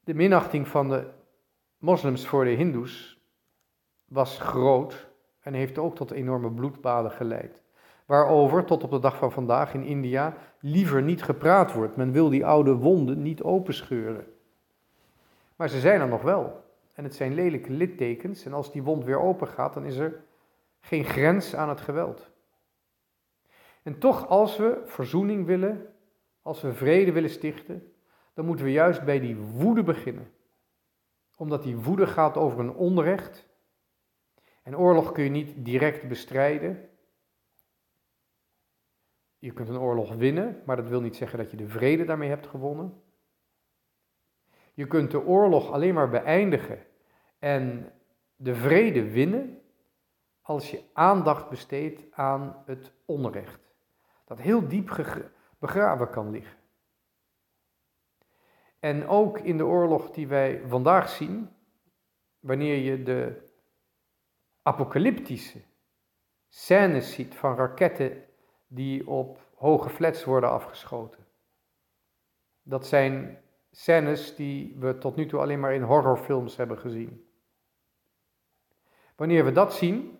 de 0.00 0.14
minachting 0.14 0.68
van 0.68 0.88
de 0.88 1.10
moslims 1.78 2.26
voor 2.26 2.44
de 2.44 2.50
hindoes 2.50 3.20
was 4.04 4.38
groot 4.38 5.08
en 5.40 5.54
heeft 5.54 5.78
ook 5.78 5.96
tot 5.96 6.10
enorme 6.10 6.50
bloedbaden 6.50 7.10
geleid. 7.10 7.62
Waarover 8.08 8.64
tot 8.64 8.84
op 8.84 8.90
de 8.90 8.98
dag 8.98 9.16
van 9.16 9.32
vandaag 9.32 9.74
in 9.74 9.82
India 9.82 10.36
liever 10.60 11.02
niet 11.02 11.22
gepraat 11.22 11.72
wordt. 11.72 11.96
Men 11.96 12.12
wil 12.12 12.28
die 12.28 12.46
oude 12.46 12.74
wonden 12.74 13.22
niet 13.22 13.42
openscheuren. 13.42 14.26
Maar 15.56 15.68
ze 15.68 15.80
zijn 15.80 16.00
er 16.00 16.08
nog 16.08 16.22
wel. 16.22 16.64
En 16.94 17.04
het 17.04 17.14
zijn 17.14 17.34
lelijke 17.34 17.72
littekens. 17.72 18.44
En 18.44 18.52
als 18.52 18.72
die 18.72 18.82
wond 18.82 19.04
weer 19.04 19.20
open 19.20 19.48
gaat, 19.48 19.74
dan 19.74 19.84
is 19.84 19.96
er 19.96 20.24
geen 20.80 21.04
grens 21.04 21.54
aan 21.54 21.68
het 21.68 21.80
geweld. 21.80 22.30
En 23.82 23.98
toch, 23.98 24.28
als 24.28 24.56
we 24.56 24.82
verzoening 24.86 25.46
willen, 25.46 25.86
als 26.42 26.60
we 26.60 26.72
vrede 26.72 27.12
willen 27.12 27.30
stichten, 27.30 27.92
dan 28.34 28.44
moeten 28.44 28.64
we 28.64 28.72
juist 28.72 29.04
bij 29.04 29.20
die 29.20 29.36
woede 29.36 29.82
beginnen. 29.82 30.30
Omdat 31.36 31.62
die 31.62 31.76
woede 31.76 32.06
gaat 32.06 32.36
over 32.36 32.60
een 32.60 32.74
onrecht. 32.74 33.48
En 34.62 34.76
oorlog 34.76 35.12
kun 35.12 35.24
je 35.24 35.30
niet 35.30 35.64
direct 35.64 36.08
bestrijden. 36.08 36.87
Je 39.38 39.52
kunt 39.52 39.68
een 39.68 39.78
oorlog 39.78 40.14
winnen, 40.14 40.62
maar 40.66 40.76
dat 40.76 40.88
wil 40.88 41.00
niet 41.00 41.16
zeggen 41.16 41.38
dat 41.38 41.50
je 41.50 41.56
de 41.56 41.68
vrede 41.68 42.04
daarmee 42.04 42.28
hebt 42.28 42.46
gewonnen. 42.46 43.02
Je 44.74 44.86
kunt 44.86 45.10
de 45.10 45.24
oorlog 45.24 45.70
alleen 45.70 45.94
maar 45.94 46.08
beëindigen 46.08 46.86
en 47.38 47.92
de 48.36 48.54
vrede 48.54 49.10
winnen 49.10 49.62
als 50.40 50.70
je 50.70 50.82
aandacht 50.92 51.48
besteedt 51.48 52.02
aan 52.10 52.62
het 52.66 52.92
onrecht. 53.04 53.60
Dat 54.24 54.38
heel 54.38 54.68
diep 54.68 54.86
begraven 55.58 56.10
kan 56.10 56.30
liggen. 56.30 56.56
En 58.80 59.06
ook 59.08 59.38
in 59.38 59.56
de 59.56 59.64
oorlog 59.64 60.10
die 60.10 60.26
wij 60.26 60.62
vandaag 60.66 61.08
zien, 61.08 61.50
wanneer 62.38 62.76
je 62.76 63.02
de 63.02 63.48
apocalyptische 64.62 65.62
scènes 66.48 67.12
ziet 67.12 67.34
van 67.34 67.56
raketten 67.56 68.27
die 68.68 69.08
op 69.08 69.40
hoge 69.54 69.88
flats 69.88 70.24
worden 70.24 70.50
afgeschoten. 70.50 71.26
Dat 72.62 72.86
zijn 72.86 73.38
scènes 73.70 74.36
die 74.36 74.76
we 74.78 74.98
tot 74.98 75.16
nu 75.16 75.26
toe 75.26 75.40
alleen 75.40 75.60
maar 75.60 75.74
in 75.74 75.82
horrorfilms 75.82 76.56
hebben 76.56 76.78
gezien. 76.78 77.26
Wanneer 79.16 79.44
we 79.44 79.52
dat 79.52 79.74
zien, 79.74 80.18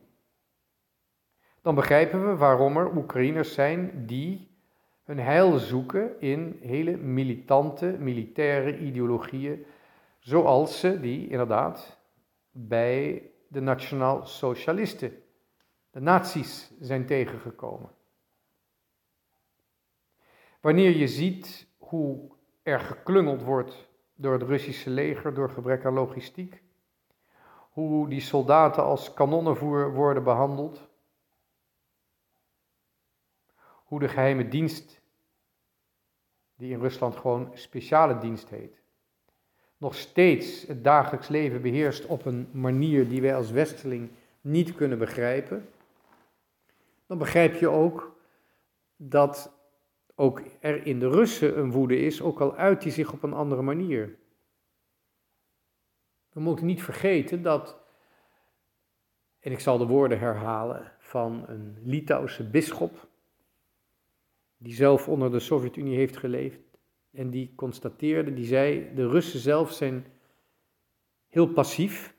dan 1.62 1.74
begrijpen 1.74 2.28
we 2.28 2.36
waarom 2.36 2.76
er 2.76 2.96
Oekraïners 2.96 3.54
zijn 3.54 4.06
die 4.06 4.48
hun 5.04 5.18
heil 5.18 5.58
zoeken 5.58 6.20
in 6.20 6.58
hele 6.60 6.96
militante, 6.96 7.96
militaire 7.98 8.78
ideologieën, 8.78 9.66
zoals 10.18 10.80
ze 10.80 11.00
die 11.00 11.28
inderdaad 11.28 11.98
bij 12.50 13.30
de 13.48 13.60
nationaal 13.60 14.26
socialisten, 14.26 15.12
de 15.90 16.00
nazi's, 16.00 16.72
zijn 16.80 17.06
tegengekomen. 17.06 17.90
Wanneer 20.60 20.96
je 20.96 21.08
ziet 21.08 21.66
hoe 21.78 22.30
er 22.62 22.80
geklungeld 22.80 23.42
wordt 23.42 23.88
door 24.14 24.32
het 24.32 24.42
Russische 24.42 24.90
leger, 24.90 25.34
door 25.34 25.50
gebrek 25.50 25.84
aan 25.84 25.92
logistiek, 25.92 26.62
hoe 27.70 28.08
die 28.08 28.20
soldaten 28.20 28.82
als 28.82 29.14
kanonnenvoer 29.14 29.92
worden 29.92 30.24
behandeld, 30.24 30.88
hoe 33.84 34.00
de 34.00 34.08
geheime 34.08 34.48
dienst, 34.48 35.00
die 36.56 36.72
in 36.72 36.80
Rusland 36.80 37.16
gewoon 37.16 37.50
speciale 37.54 38.18
dienst 38.18 38.48
heet, 38.48 38.80
nog 39.76 39.94
steeds 39.94 40.66
het 40.66 40.84
dagelijks 40.84 41.28
leven 41.28 41.62
beheerst 41.62 42.06
op 42.06 42.24
een 42.24 42.48
manier 42.52 43.08
die 43.08 43.20
wij 43.20 43.34
als 43.34 43.50
Westeling 43.50 44.10
niet 44.40 44.74
kunnen 44.74 44.98
begrijpen, 44.98 45.68
dan 47.06 47.18
begrijp 47.18 47.54
je 47.54 47.68
ook 47.68 48.16
dat 48.96 49.57
ook 50.20 50.42
er 50.60 50.86
in 50.86 50.98
de 50.98 51.08
Russen 51.08 51.58
een 51.58 51.70
woede 51.70 52.00
is, 52.00 52.22
ook 52.22 52.40
al 52.40 52.54
uit 52.54 52.82
die 52.82 52.92
zich 52.92 53.12
op 53.12 53.22
een 53.22 53.32
andere 53.32 53.62
manier. 53.62 54.18
We 56.32 56.40
moeten 56.40 56.66
niet 56.66 56.82
vergeten 56.82 57.42
dat, 57.42 57.78
en 59.40 59.52
ik 59.52 59.60
zal 59.60 59.78
de 59.78 59.86
woorden 59.86 60.18
herhalen 60.18 60.92
van 60.98 61.44
een 61.48 61.76
Litouwse 61.82 62.44
bisschop, 62.44 63.08
die 64.56 64.74
zelf 64.74 65.08
onder 65.08 65.30
de 65.30 65.40
Sovjet-Unie 65.40 65.96
heeft 65.96 66.16
geleefd, 66.16 66.60
en 67.10 67.30
die 67.30 67.52
constateerde, 67.54 68.34
die 68.34 68.46
zei, 68.46 68.94
de 68.94 69.08
Russen 69.08 69.40
zelf 69.40 69.72
zijn 69.72 70.06
heel 71.28 71.48
passief. 71.48 72.16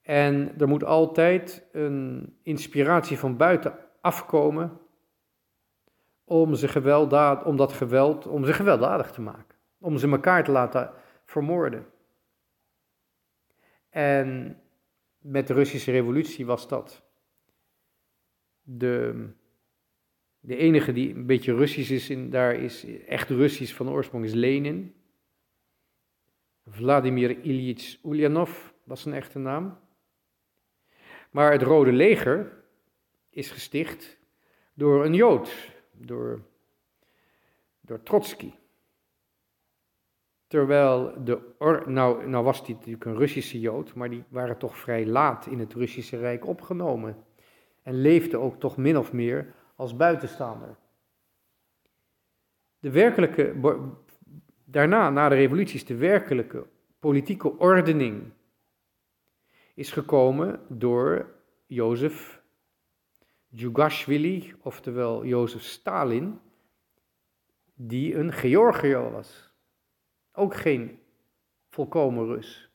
En 0.00 0.58
er 0.58 0.68
moet 0.68 0.84
altijd 0.84 1.68
een 1.72 2.36
inspiratie 2.42 3.18
van 3.18 3.36
buiten 3.36 3.78
afkomen 4.00 4.80
om, 6.26 6.54
ze 6.54 6.68
gewelddaad, 6.68 7.44
om 7.44 7.56
dat 7.56 7.72
geweld, 7.72 8.26
om 8.26 8.44
ze 8.44 8.52
gewelddadig 8.52 9.10
te 9.10 9.20
maken. 9.20 9.56
Om 9.78 9.98
ze 9.98 10.10
elkaar 10.10 10.44
te 10.44 10.50
laten 10.50 10.92
vermoorden. 11.24 11.86
En 13.88 14.60
met 15.18 15.46
de 15.46 15.54
Russische 15.54 15.90
revolutie 15.90 16.46
was 16.46 16.68
dat 16.68 17.02
de, 18.62 19.26
de 20.40 20.56
enige 20.56 20.92
die 20.92 21.14
een 21.14 21.26
beetje 21.26 21.54
Russisch 21.54 21.90
is, 21.90 22.10
in, 22.10 22.30
daar 22.30 22.54
is 22.54 22.86
echt 23.06 23.30
Russisch 23.30 23.74
van 23.74 23.88
oorsprong, 23.88 24.24
is 24.24 24.32
Lenin. 24.32 24.94
Vladimir 26.66 27.40
Ilyich 27.40 27.98
Ulyanov 28.04 28.70
was 28.84 29.02
zijn 29.02 29.14
echte 29.14 29.38
naam. 29.38 29.78
Maar 31.30 31.52
het 31.52 31.62
Rode 31.62 31.92
Leger 31.92 32.64
is 33.30 33.50
gesticht 33.50 34.18
door 34.74 35.04
een 35.04 35.14
Jood, 35.14 35.75
door, 35.98 36.40
door 37.80 38.02
Trotsky. 38.02 38.52
Terwijl 40.46 41.24
de, 41.24 41.54
nou, 41.86 42.28
nou 42.28 42.44
was 42.44 42.60
hij 42.60 42.74
natuurlijk 42.74 43.04
een 43.04 43.16
Russische 43.16 43.60
Jood, 43.60 43.94
maar 43.94 44.10
die 44.10 44.24
waren 44.28 44.58
toch 44.58 44.78
vrij 44.78 45.06
laat 45.06 45.46
in 45.46 45.58
het 45.58 45.74
Russische 45.74 46.16
Rijk 46.16 46.46
opgenomen. 46.46 47.24
En 47.82 48.00
leefden 48.00 48.40
ook 48.40 48.60
toch 48.60 48.76
min 48.76 48.98
of 48.98 49.12
meer 49.12 49.54
als 49.76 49.96
buitenstaander. 49.96 50.76
De 52.78 52.90
werkelijke, 52.90 53.54
daarna, 54.64 55.10
na 55.10 55.28
de 55.28 55.34
revolutie, 55.34 55.74
is 55.74 55.84
de 55.84 55.96
werkelijke 55.96 56.66
politieke 56.98 57.58
ordening 57.58 58.32
is 59.74 59.92
gekomen 59.92 60.60
door 60.68 61.34
Jozef 61.66 62.42
Djugashvili, 63.48 64.54
oftewel 64.62 65.24
Jozef 65.24 65.62
Stalin, 65.62 66.38
die 67.74 68.14
een 68.14 68.32
Georgiër 68.32 69.10
was. 69.10 69.52
Ook 70.32 70.54
geen 70.54 70.98
volkomen 71.68 72.26
Rus. 72.26 72.70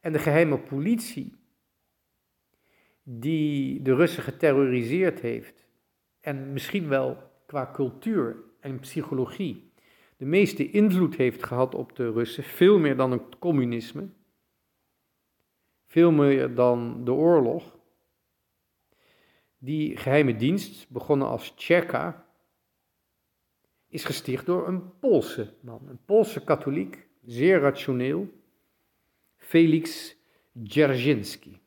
En 0.00 0.12
de 0.12 0.18
geheime 0.18 0.58
politie, 0.58 1.34
die 3.02 3.82
de 3.82 3.94
Russen 3.94 4.22
geterroriseerd 4.22 5.20
heeft, 5.20 5.66
en 6.20 6.52
misschien 6.52 6.88
wel 6.88 7.30
qua 7.46 7.70
cultuur 7.72 8.36
en 8.60 8.80
psychologie, 8.80 9.72
de 10.16 10.24
meeste 10.24 10.70
invloed 10.70 11.16
heeft 11.16 11.44
gehad 11.44 11.74
op 11.74 11.96
de 11.96 12.12
Russen, 12.12 12.44
veel 12.44 12.78
meer 12.78 12.96
dan 12.96 13.10
het 13.10 13.38
communisme, 13.38 14.08
veel 15.86 16.10
meer 16.10 16.54
dan 16.54 17.04
de 17.04 17.12
oorlog, 17.12 17.75
die 19.66 19.96
geheime 19.96 20.36
dienst, 20.36 20.88
begonnen 20.88 21.28
als 21.28 21.54
Tjerka, 21.54 22.26
is 23.88 24.04
gesticht 24.04 24.46
door 24.46 24.68
een 24.68 24.98
Poolse 24.98 25.54
man, 25.60 25.88
een 25.88 26.04
Poolse 26.04 26.44
katholiek, 26.44 27.06
zeer 27.24 27.60
rationeel, 27.60 28.28
Felix 29.36 30.16
Dzerzhinsky. 30.64 31.58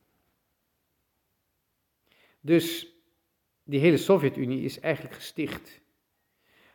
Dus 2.42 2.96
die 3.64 3.80
hele 3.80 3.98
Sovjet-Unie 3.98 4.64
is 4.64 4.80
eigenlijk 4.80 5.16
gesticht 5.16 5.82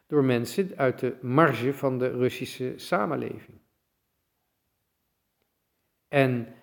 door 0.06 0.24
mensen 0.24 0.76
uit 0.76 0.98
de 0.98 1.16
marge 1.22 1.74
van 1.74 1.98
de 1.98 2.08
Russische 2.10 2.72
samenleving. 2.76 3.58
En 6.08 6.54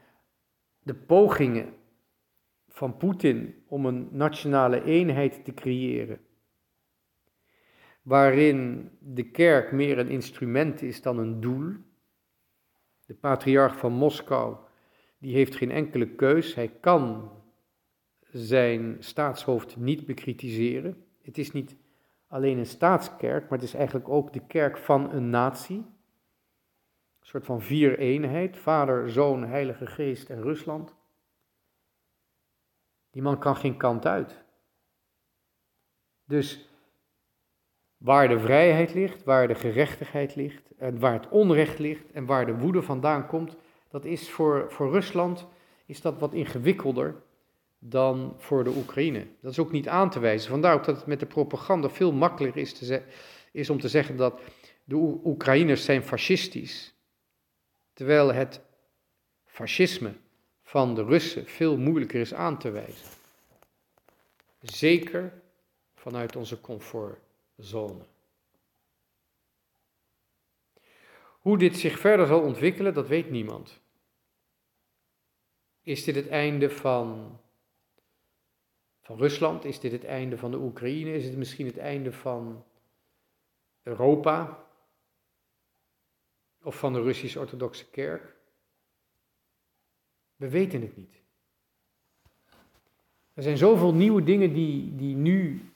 de 0.83 0.95
pogingen 0.95 1.73
van 2.81 2.97
Poetin 2.97 3.63
om 3.67 3.85
een 3.85 4.07
nationale 4.11 4.83
eenheid 4.83 5.45
te 5.45 5.53
creëren, 5.53 6.19
waarin 8.01 8.89
de 8.99 9.31
kerk 9.31 9.71
meer 9.71 9.97
een 9.97 10.09
instrument 10.09 10.81
is 10.81 11.01
dan 11.01 11.17
een 11.17 11.39
doel. 11.39 11.73
De 13.05 13.13
patriarch 13.13 13.77
van 13.77 13.91
Moskou, 13.91 14.55
die 15.17 15.35
heeft 15.35 15.55
geen 15.55 15.71
enkele 15.71 16.07
keus, 16.07 16.55
hij 16.55 16.67
kan 16.67 17.31
zijn 18.31 18.95
staatshoofd 18.99 19.77
niet 19.77 20.05
bekritiseren. 20.05 21.05
Het 21.21 21.37
is 21.37 21.51
niet 21.51 21.75
alleen 22.27 22.57
een 22.57 22.65
staatskerk, 22.65 23.41
maar 23.41 23.59
het 23.59 23.67
is 23.67 23.73
eigenlijk 23.73 24.09
ook 24.09 24.33
de 24.33 24.45
kerk 24.47 24.77
van 24.77 25.11
een 25.11 25.29
natie. 25.29 25.77
Een 25.77 27.27
soort 27.27 27.45
van 27.45 27.61
vier 27.61 27.99
eenheid, 27.99 28.57
Vader, 28.57 29.11
Zoon, 29.11 29.43
Heilige 29.43 29.85
Geest 29.85 30.29
en 30.29 30.41
Rusland. 30.41 30.99
Die 33.11 33.21
man 33.21 33.39
kan 33.39 33.55
geen 33.55 33.77
kant 33.77 34.05
uit. 34.05 34.43
Dus 36.25 36.69
waar 37.97 38.27
de 38.27 38.39
vrijheid 38.39 38.93
ligt, 38.93 39.23
waar 39.23 39.47
de 39.47 39.55
gerechtigheid 39.55 40.35
ligt, 40.35 40.71
en 40.77 40.99
waar 40.99 41.13
het 41.13 41.29
onrecht 41.29 41.79
ligt 41.79 42.11
en 42.11 42.25
waar 42.25 42.45
de 42.45 42.57
woede 42.57 42.81
vandaan 42.81 43.27
komt, 43.27 43.55
dat 43.89 44.05
is 44.05 44.29
voor, 44.29 44.71
voor 44.71 44.91
Rusland 44.91 45.47
is 45.85 46.01
dat 46.01 46.19
wat 46.19 46.33
ingewikkelder 46.33 47.15
dan 47.79 48.33
voor 48.37 48.63
de 48.63 48.69
Oekraïne. 48.69 49.27
Dat 49.41 49.51
is 49.51 49.59
ook 49.59 49.71
niet 49.71 49.87
aan 49.87 50.09
te 50.09 50.19
wijzen. 50.19 50.49
Vandaar 50.49 50.73
ook 50.73 50.85
dat 50.85 50.95
het 50.95 51.05
met 51.05 51.19
de 51.19 51.25
propaganda 51.25 51.89
veel 51.89 52.11
makkelijker 52.11 52.61
is, 52.61 52.73
te 52.73 53.03
is 53.51 53.69
om 53.69 53.79
te 53.79 53.87
zeggen 53.87 54.15
dat 54.15 54.41
de 54.83 54.95
Oekraïners 55.23 55.85
zijn 55.85 56.03
fascistisch. 56.03 56.95
Terwijl 57.93 58.33
het 58.33 58.61
fascisme 59.45 60.13
van 60.71 60.95
de 60.95 61.03
Russen 61.03 61.45
veel 61.47 61.77
moeilijker 61.77 62.19
is 62.19 62.33
aan 62.33 62.59
te 62.59 62.69
wijzen. 62.71 63.07
Zeker 64.61 65.41
vanuit 65.95 66.35
onze 66.35 66.61
comfortzone. 66.61 68.05
Hoe 71.39 71.57
dit 71.57 71.77
zich 71.77 71.99
verder 71.99 72.27
zal 72.27 72.41
ontwikkelen, 72.41 72.93
dat 72.93 73.07
weet 73.07 73.29
niemand. 73.29 73.79
Is 75.81 76.03
dit 76.03 76.15
het 76.15 76.27
einde 76.27 76.69
van, 76.69 77.39
van 79.01 79.17
Rusland? 79.17 79.65
Is 79.65 79.79
dit 79.79 79.91
het 79.91 80.03
einde 80.03 80.37
van 80.37 80.51
de 80.51 80.57
Oekraïne? 80.57 81.13
Is 81.13 81.25
het 81.25 81.37
misschien 81.37 81.65
het 81.65 81.77
einde 81.77 82.11
van 82.11 82.65
Europa? 83.83 84.67
Of 86.63 86.75
van 86.75 86.93
de 86.93 87.01
Russisch-Orthodoxe 87.01 87.89
Kerk? 87.89 88.39
We 90.41 90.49
weten 90.49 90.81
het 90.81 90.97
niet. 90.97 91.21
Er 93.33 93.43
zijn 93.43 93.57
zoveel 93.57 93.93
nieuwe 93.93 94.23
dingen 94.23 94.53
die, 94.53 94.95
die 94.95 95.15
nu 95.15 95.71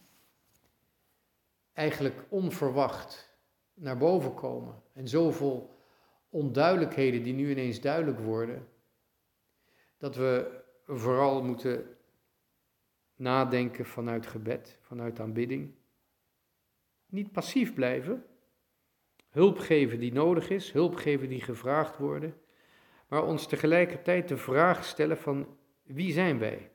eigenlijk 1.73 2.25
onverwacht 2.30 3.38
naar 3.73 3.97
boven 3.97 4.34
komen. 4.34 4.82
En 4.93 5.08
zoveel 5.08 5.75
onduidelijkheden 6.30 7.23
die 7.23 7.34
nu 7.34 7.51
ineens 7.51 7.82
duidelijk 7.82 8.19
worden, 8.19 8.67
dat 9.97 10.15
we 10.15 10.62
vooral 10.86 11.43
moeten 11.43 11.97
nadenken 13.15 13.86
vanuit 13.86 14.28
gebed, 14.28 14.78
vanuit 14.82 15.19
aanbidding. 15.19 15.73
Niet 17.06 17.32
passief 17.32 17.73
blijven, 17.73 18.25
hulp 19.30 19.60
geven 19.60 19.99
die 19.99 20.13
nodig 20.13 20.49
is, 20.49 20.71
hulp 20.71 20.95
geven 20.95 21.30
die 21.30 21.41
gevraagd 21.41 21.97
worden, 21.97 22.39
maar 23.15 23.25
ons 23.25 23.47
tegelijkertijd 23.47 24.28
de 24.28 24.38
vraag 24.38 24.86
stellen 24.86 25.17
van 25.17 25.58
wie 25.84 26.13
zijn 26.13 26.39
wij? 26.39 26.71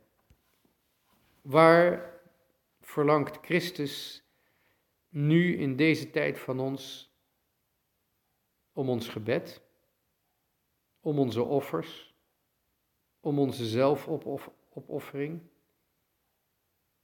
Waar 1.42 2.20
verlangt 2.80 3.38
Christus 3.42 4.24
nu 5.08 5.56
in 5.56 5.76
deze 5.76 6.10
tijd 6.10 6.38
van 6.38 6.60
ons 6.60 7.14
om 8.72 8.88
ons 8.88 9.08
gebed, 9.08 9.62
om 11.00 11.18
onze 11.18 11.42
offers, 11.42 12.14
om 13.20 13.38
onze 13.38 13.66
zelfopoffering. 13.66 15.40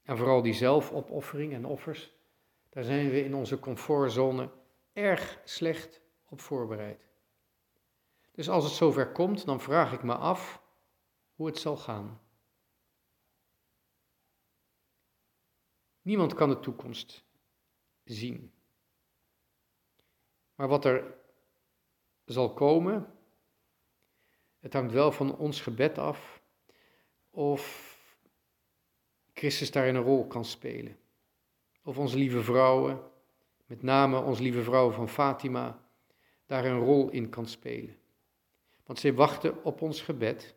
En 0.03 0.17
vooral 0.17 0.43
die 0.43 0.55
zelfopoffering 0.55 1.53
en 1.53 1.65
offers, 1.65 2.15
daar 2.69 2.85
zijn 2.85 3.11
we 3.11 3.25
in 3.25 3.35
onze 3.35 3.59
comfortzone 3.59 4.51
erg 4.93 5.41
slecht 5.45 6.01
op 6.29 6.41
voorbereid. 6.41 7.16
Dus 8.37 8.49
als 8.49 8.65
het 8.65 8.73
zover 8.73 9.13
komt, 9.13 9.45
dan 9.45 9.61
vraag 9.61 9.93
ik 9.93 10.03
me 10.03 10.15
af 10.15 10.63
hoe 11.35 11.47
het 11.47 11.59
zal 11.59 11.77
gaan. 11.77 12.21
Niemand 16.03 16.35
kan 16.35 16.49
de 16.49 16.61
toekomst 16.61 17.25
zien. 18.05 18.53
Maar 20.55 20.69
wat 20.69 20.85
er 20.85 21.15
zal 22.25 22.55
komen, 22.55 23.15
het 24.59 24.73
hangt 24.73 24.93
wel 24.93 25.13
van 25.13 25.37
ons 25.37 25.61
gebed 25.61 25.99
af 25.99 26.43
of 27.31 27.95
Christus 29.33 29.71
daarin 29.71 29.95
een 29.95 30.03
rol 30.03 30.27
kan 30.27 30.45
spelen. 30.45 30.99
Of 31.83 31.99
onze 31.99 32.17
lieve 32.17 32.43
vrouwen, 32.43 33.11
met 33.67 33.83
name 33.83 34.21
onze 34.21 34.43
lieve 34.43 34.63
vrouw 34.63 34.91
van 34.91 35.09
Fatima, 35.09 35.89
daar 36.47 36.65
een 36.65 36.79
rol 36.79 37.11
in 37.11 37.29
kan 37.29 37.47
spelen. 37.47 38.05
Want 38.87 38.99
zij 38.99 39.15
wachten 39.15 39.65
op 39.65 39.83
ons 39.83 40.01
gebed. 40.01 40.55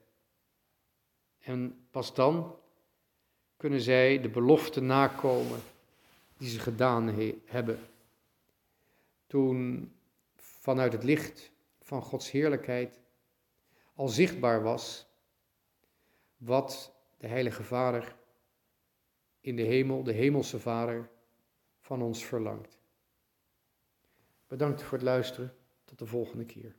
En 1.39 1.87
pas 1.91 2.13
dan 2.13 2.55
kunnen 3.57 3.81
zij 3.81 4.21
de 4.21 4.29
belofte 4.29 4.81
nakomen 4.81 5.59
die 6.37 6.49
ze 6.49 6.59
gedaan 6.59 7.07
hebben. 7.45 7.79
Toen 9.27 9.91
vanuit 10.35 10.93
het 10.93 11.03
licht 11.03 11.51
van 11.81 12.01
Gods 12.01 12.31
heerlijkheid 12.31 12.99
al 13.93 14.07
zichtbaar 14.07 14.63
was 14.63 15.07
wat 16.37 16.93
de 17.17 17.27
Heilige 17.27 17.63
Vader 17.63 18.15
in 19.41 19.55
de 19.55 19.61
hemel, 19.61 20.03
de 20.03 20.11
Hemelse 20.11 20.59
Vader, 20.59 21.09
van 21.79 22.01
ons 22.01 22.25
verlangt. 22.25 22.79
Bedankt 24.47 24.83
voor 24.83 24.97
het 24.97 25.07
luisteren. 25.07 25.53
Tot 25.85 25.99
de 25.99 26.05
volgende 26.05 26.45
keer. 26.45 26.78